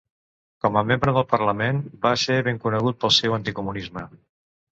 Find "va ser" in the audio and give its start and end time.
2.07-2.39